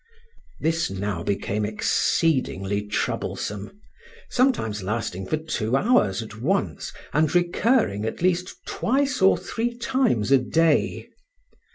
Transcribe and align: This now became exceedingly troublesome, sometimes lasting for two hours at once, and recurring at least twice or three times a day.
This 0.59 0.89
now 0.89 1.21
became 1.21 1.63
exceedingly 1.63 2.87
troublesome, 2.87 3.69
sometimes 4.31 4.81
lasting 4.81 5.27
for 5.27 5.37
two 5.37 5.75
hours 5.77 6.23
at 6.23 6.41
once, 6.41 6.91
and 7.13 7.35
recurring 7.35 8.03
at 8.05 8.19
least 8.19 8.55
twice 8.65 9.21
or 9.21 9.37
three 9.37 9.77
times 9.77 10.31
a 10.31 10.39
day. 10.39 11.07